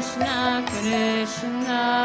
[0.00, 1.99] Krishna Krishna,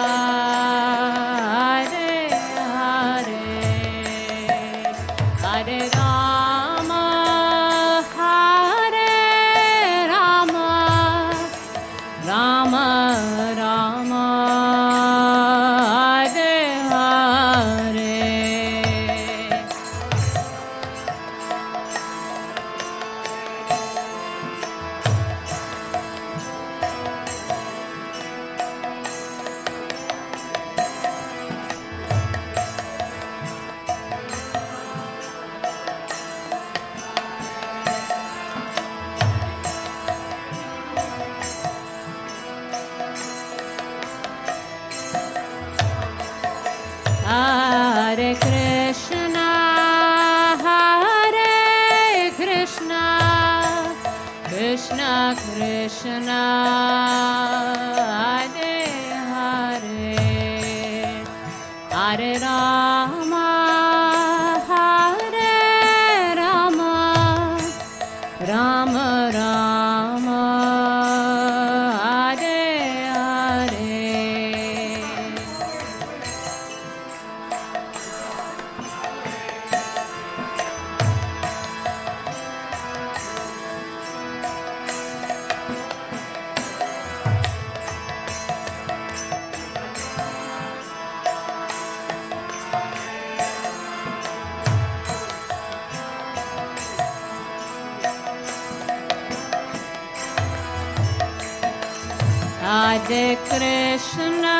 [103.08, 104.58] Hare Krishna,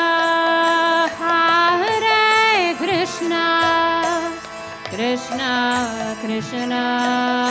[1.18, 3.42] Hare Krishna,
[4.84, 7.45] Krishna Krishna,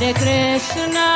[0.00, 1.08] Hare Krishna,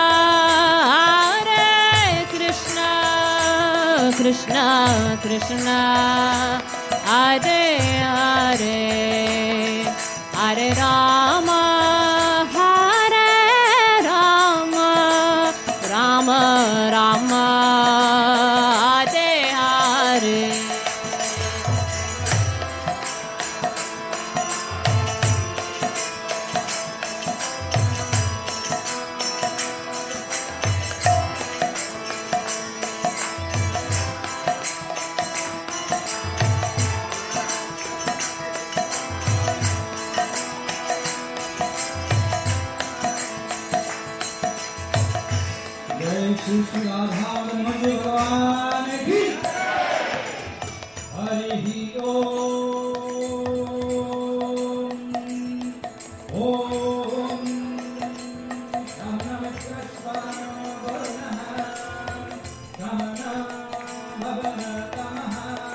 [1.40, 6.60] Hare Krishna, Krishna Krishna,
[7.08, 8.68] Hare Hare,
[10.34, 11.33] Hare Rama.
[64.44, 65.73] परतमः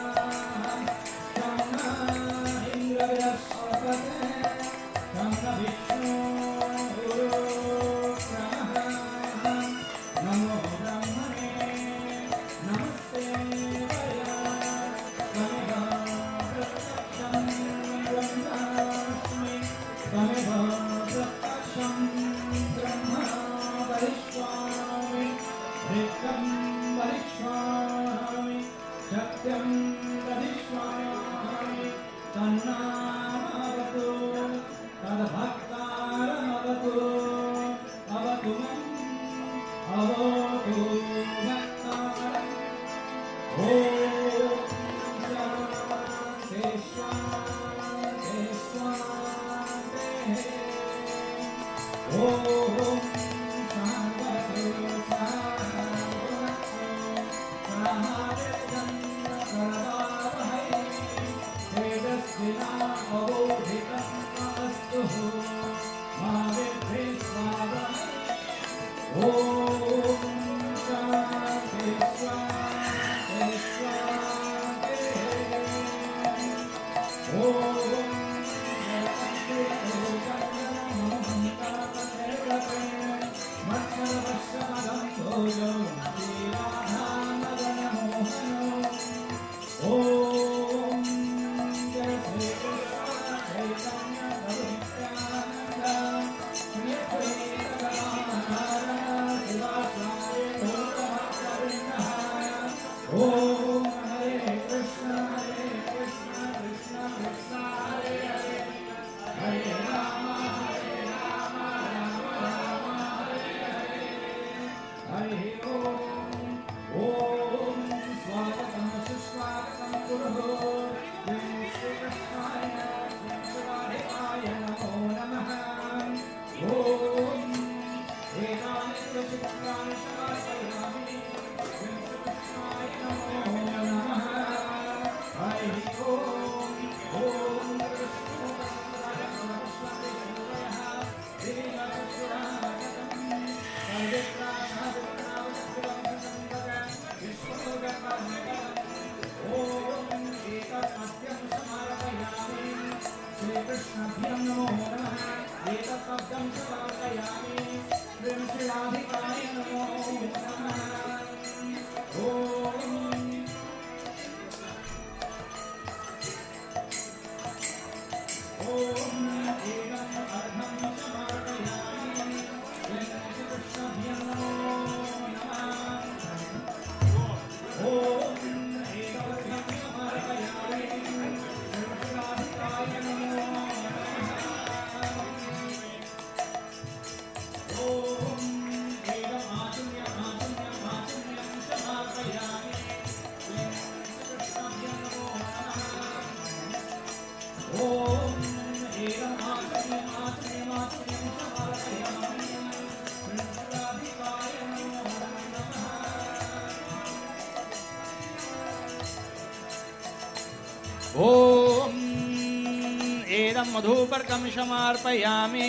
[213.89, 215.67] एदं मधुपर्कं समार्पयामि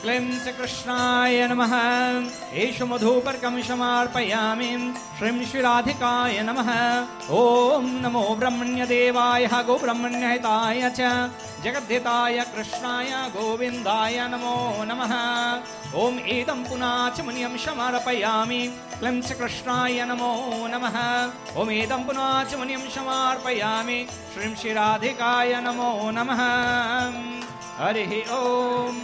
[0.00, 1.72] क्लीं श्रीकृष्णाय नमः।
[2.62, 4.70] एषु मधुपर्कं समार्पयामि
[5.18, 6.68] श्रीं श्रीराधिकाय नमः।
[7.32, 11.00] ॐ नमो ब्रह्मण्यदेवाय गोब्रह्मण्यहिताय च।
[11.64, 15.12] जगद्धिताय कृष्णाय गोविन्दाय नमो नमः।
[16.04, 18.62] ॐ एदं पुनाच मुनियं समर्पयामि
[19.02, 20.30] क्लीं श्रीकृष्णाय नमो
[20.72, 20.96] नमः।
[21.74, 23.98] एदं पुनाच मुनियं समर्पयामि
[24.34, 26.42] श्रीं श्रीराधिकाय नमो नमः।
[27.80, 29.00] हरिः ॐ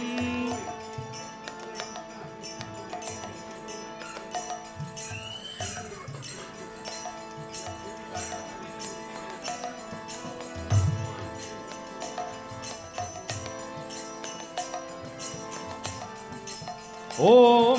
[17.19, 17.78] ॐ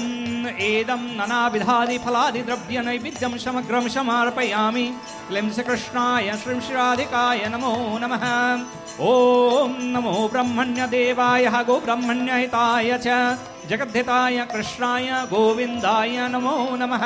[0.59, 4.87] एदं नानाविधादिफलादिद्रव्यनैवेद्यं समग्रं समर्पयामि।
[5.29, 8.25] क्लीं श्रीकृष्णाय श्रीं श्रीराधिकाय नमो नमः।
[9.01, 13.09] ॐ नमो ब्रह्मण्यदेवाय गोब्रह्मण्यहिताय च।
[13.71, 17.05] जगद्धिताय कृष्णाय गोविन्दाय नमो नमः।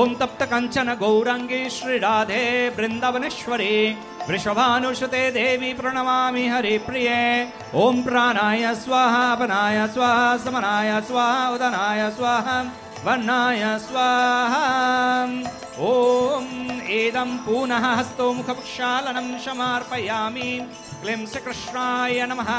[0.00, 3.74] ॐ तप्तकञ्चन गौरङ्गी श्रीराधे वृन्दावनेश्वरी
[4.28, 7.22] वृषभानुसुते देवी प्रणमामि हरिप्रिये।
[7.74, 12.58] ॐ प्राणाय स्वाहा अपनाय स्वाहा समनाय स्वाहा उदनाय स्वाहा
[13.04, 14.64] वर्णाय स्वाहा।
[15.88, 16.46] ॐ
[16.98, 20.50] एदं पुनः हस्तो मुखप्रक्षालनं समार्पयामि
[21.02, 22.50] क्लीं श्रीकृष्णाय नमः।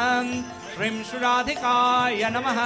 [0.73, 2.59] श्रीं श्रीराधिकाय नमः।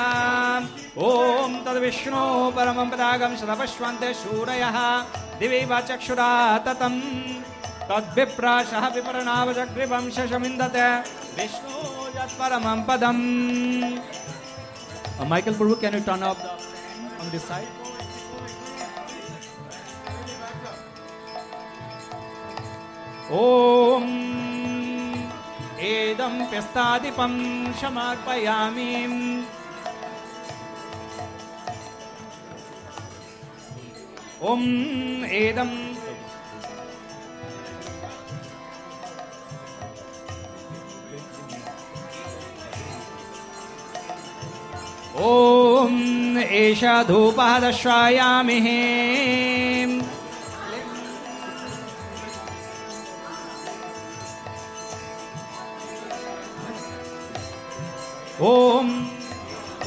[1.07, 2.25] ॐ तद्विष्णो
[2.57, 4.77] परमं पदागं सदपश्वन्ते शूरयः
[5.39, 6.31] दिवि वा चक्षुरा
[6.65, 7.01] ततम्
[7.89, 10.88] तद्विप्राशः विपरणावजग्रिवं शशमिन्दते
[11.38, 11.76] विष्णु
[12.17, 13.23] यत्परमं पदम्।
[15.26, 16.50] Michael Purvu, can you turn up the
[17.19, 17.67] on this side?
[45.17, 48.58] ॐ एषा धूपः दर्शयामि
[58.41, 58.89] ॐ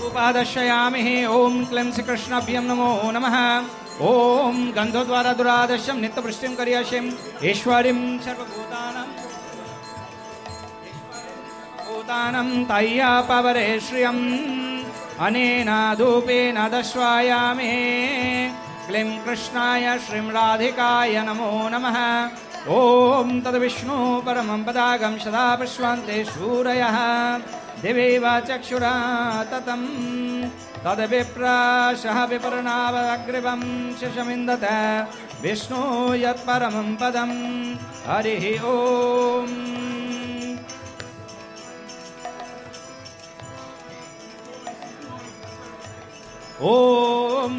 [0.07, 3.37] उपादर्शयामि ॐ क्लीं श्रीकृष्णाभ्यं नमो नमः।
[4.11, 7.11] ॐ गन्धद्वारा दुरादर्शं नित्यवृष्टिं करिष्यम्
[7.51, 9.07] ईश्वरीं सर्वभूतानां
[11.87, 14.60] भूतानं तय्या पवरे श्रियम्
[15.27, 17.73] अनेन धूपेन दर्शयामि
[18.87, 21.99] क्लीं कृष्णाय श्रीं राधिकाय नमो नमः।
[22.77, 26.97] ॐ तद्विष्णु परमं पदागं सदा पश्वन्ते शूरयः
[27.83, 28.95] दिवि वा चक्षुरा
[29.51, 29.83] ततं
[30.85, 33.63] तद्विप्राशः विपर्णावग्रिवं
[34.01, 34.65] शशमिन्दत।
[35.43, 35.83] विष्णु
[36.25, 37.33] यत्परमं पदं
[38.07, 39.70] हरिः ॐ
[46.69, 47.53] ॐ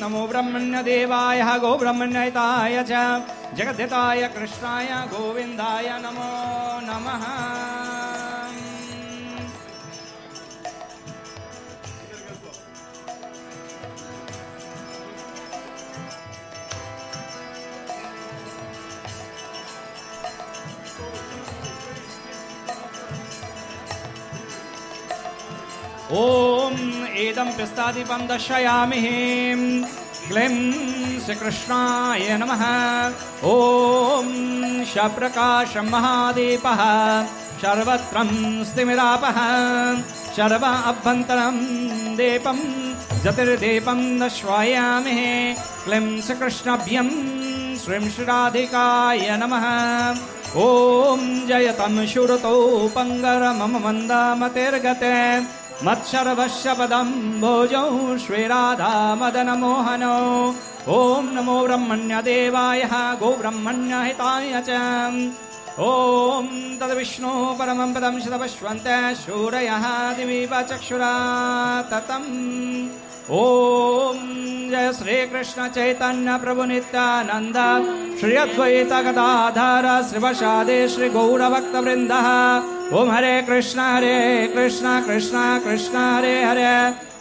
[0.00, 2.92] नमो ब्रह्मण्यदेवाय गोब्रह्मण्यहिताय च
[3.58, 6.28] जगद्धिताय कृष्णाय गोविन्दाय नमो
[6.88, 7.24] नमः
[27.42, 29.00] एदं पिस्तादीपं दर्शयामि
[30.26, 30.56] क्लीं
[31.22, 32.62] श्रीकृष्णाय नमः।
[33.50, 34.28] ॐ
[34.86, 36.80] शप्रकाशं महादीपः।
[37.62, 38.30] सर्वत्रं
[38.68, 39.38] स्तिमिरापः।
[40.36, 41.56] सर्व अभ्यन्तरं
[42.18, 42.58] दीपं
[43.22, 45.18] ज्योतिर्दीपं दर्शयामि
[45.84, 47.08] क्लीं श्रीकृष्णाभ्यं
[47.82, 49.66] श्रीं श्रीराधिकाय नमः।
[50.62, 52.54] ॐ जयतं शुरुतौ
[52.96, 55.16] पङ्गरमम मन्दामतिर्गते
[55.86, 57.08] मत्सर्वस्य पदं
[57.42, 57.86] भोजौ
[58.24, 58.90] श्रीराधा
[59.20, 60.18] मदनमोहनौ
[60.96, 62.82] ॐ नमो ब्रह्मण्यदेवाय
[63.22, 64.70] गोब्रह्मण्यहिताय च।
[65.88, 66.46] ॐ
[66.80, 68.86] तद्विष्णु परमं पदं शतपश्वन्त
[69.22, 69.84] शूरयः
[70.18, 70.40] दिवि
[70.70, 71.14] चक्षुरा
[71.90, 72.30] ततम्
[73.40, 73.42] ॐ
[74.72, 77.56] जय श्रीकृष्ण चैतन्य प्रभु नित्यानन्द।
[78.20, 82.28] श्री अद्वैतगदाधर श्रवशादे श्रीगौरभक्तवृन्दः
[82.98, 84.16] ॐ हरे कृष्ण हरे
[84.54, 86.72] कृष्ण कृष्ण कृष्ण हरे हरे।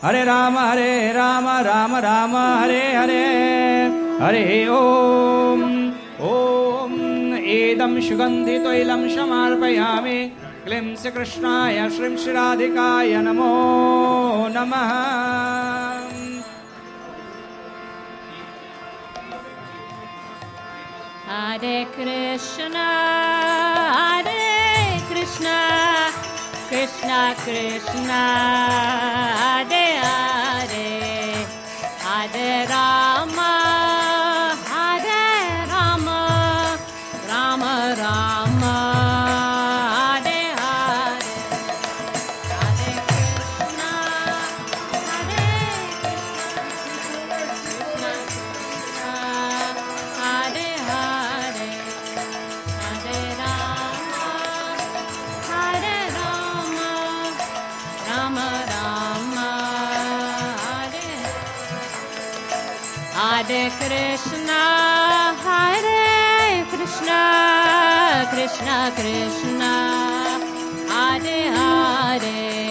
[0.03, 3.27] हरे राम हरे राम राम राम हरे हरे।
[4.23, 5.67] हरे ॐ
[6.31, 6.97] ॐ
[7.59, 10.19] एदं सुगन्धितैलं समार्पयामि।
[10.65, 13.53] क्लीं श्रीकृष्णाय श्रीं श्रीराधिकाय नमो
[14.55, 14.91] नमः।
[21.33, 22.87] Hare Krishna,
[23.95, 26.11] Hare Krishna,
[26.67, 28.21] Krishna Krishna,
[29.39, 29.90] Hare
[68.31, 68.65] Krishna
[68.97, 69.61] Krishna
[70.91, 72.70] Hare Hare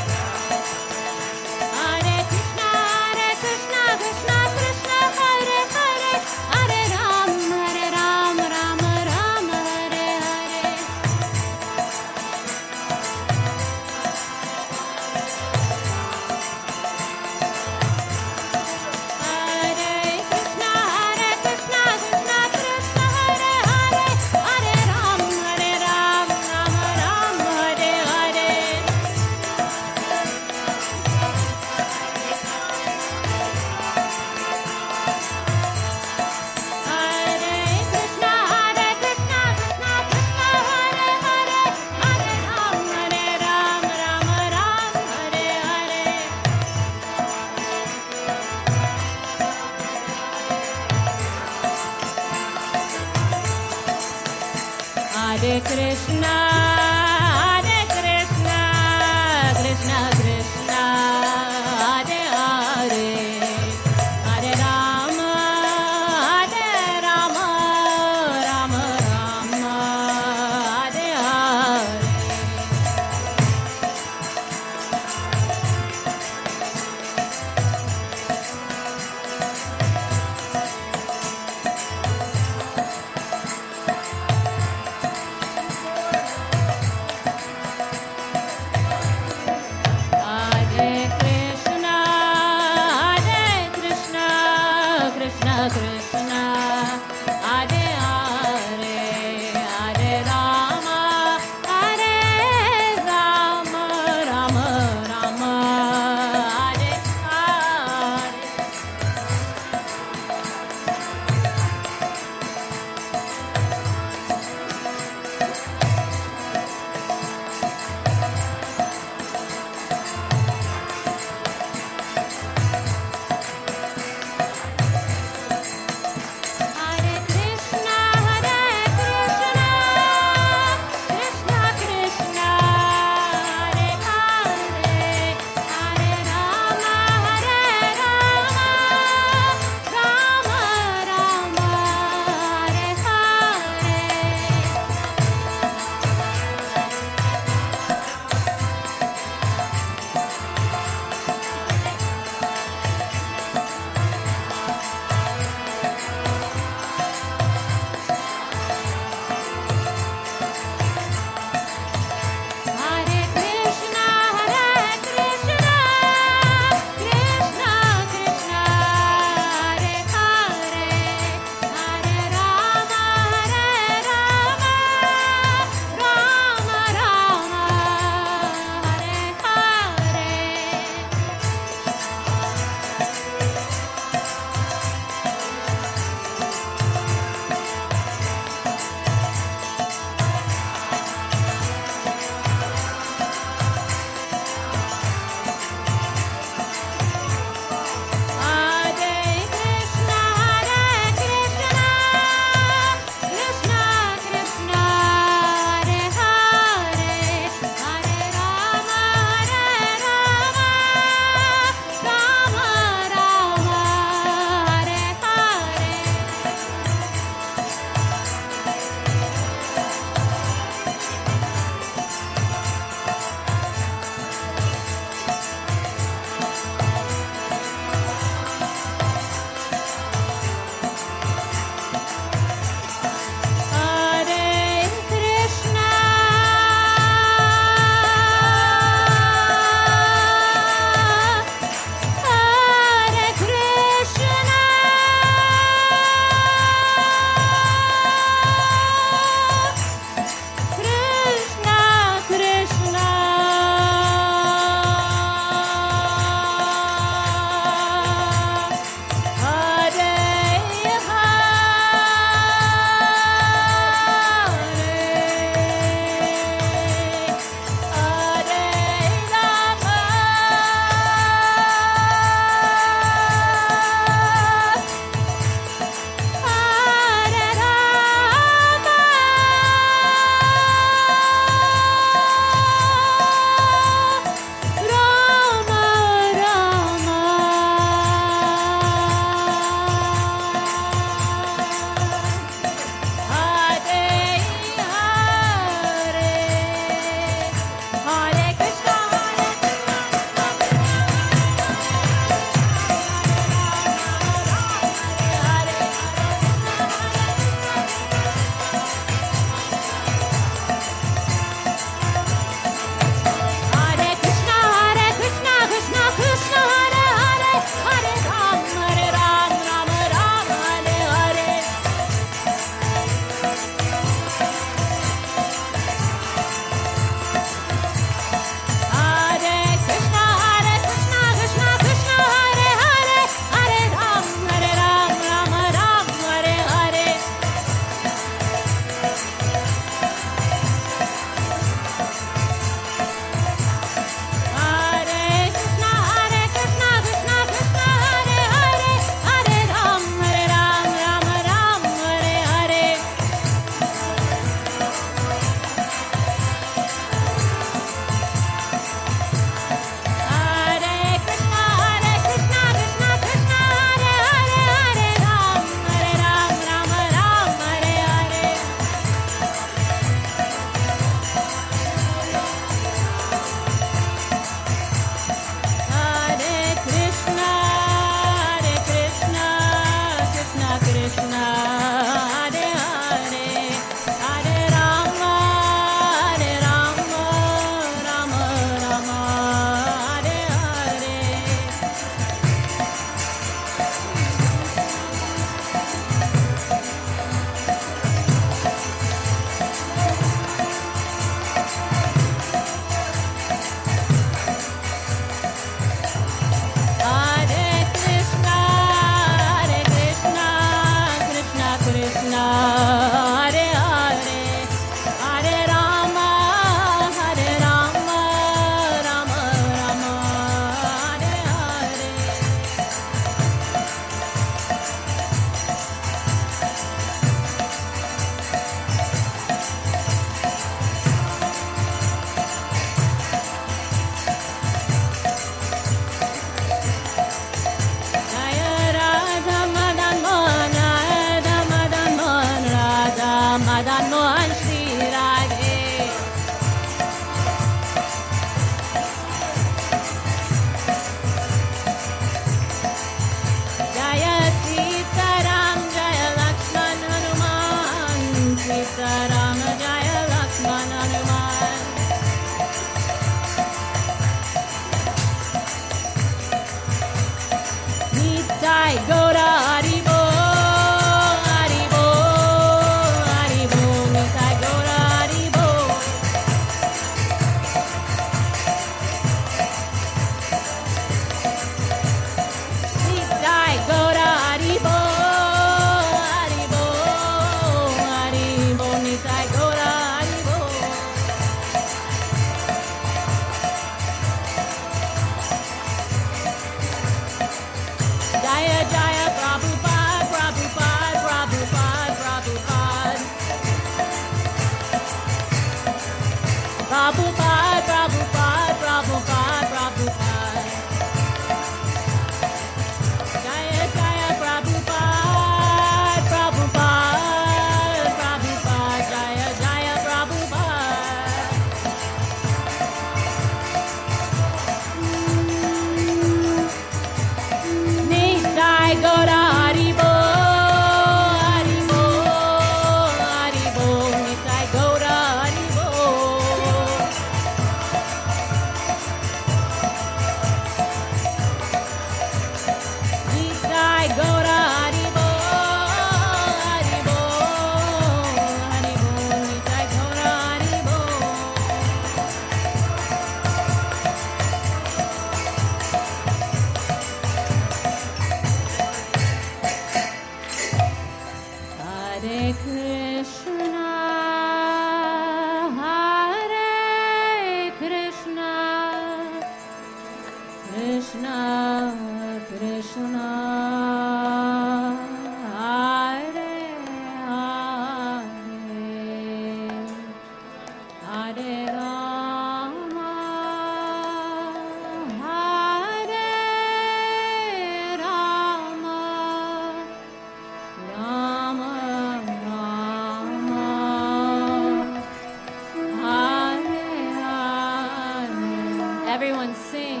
[599.41, 600.00] and sing.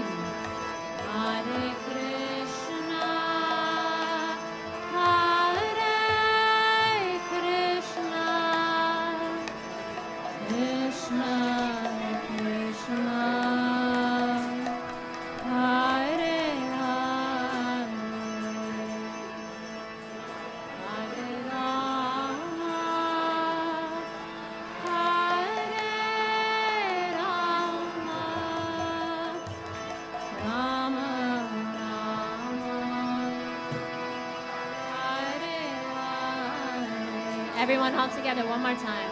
[37.71, 39.10] Everyone all together one more time.